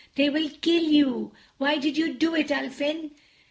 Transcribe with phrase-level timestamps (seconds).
[0.15, 1.31] They will kill you.
[1.59, 3.11] Why did you do it, Ulfin?"